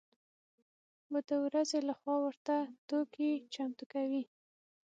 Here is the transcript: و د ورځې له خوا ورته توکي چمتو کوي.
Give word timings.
و 1.11 1.13
د 1.29 1.31
ورځې 1.45 1.79
له 1.87 1.93
خوا 1.99 2.15
ورته 2.25 2.55
توکي 2.87 3.31
چمتو 3.53 3.83
کوي. 3.93 4.23